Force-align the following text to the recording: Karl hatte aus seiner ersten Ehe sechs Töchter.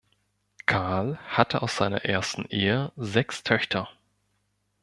Karl 0.65 1.17
hatte 1.27 1.61
aus 1.61 1.77
seiner 1.77 2.05
ersten 2.05 2.45
Ehe 2.49 2.91
sechs 2.95 3.43
Töchter. 3.43 3.87